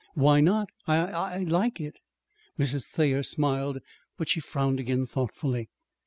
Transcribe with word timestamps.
"Why 0.15 0.41
not? 0.41 0.71
I 0.87 0.97
I 0.97 1.37
like 1.43 1.79
it." 1.79 1.99
Mrs. 2.57 2.85
Thayer 2.87 3.21
smiled, 3.21 3.77
but 4.17 4.27
she 4.29 4.39
frowned 4.39 4.79
again 4.79 5.05
thoughtfully. 5.05 5.69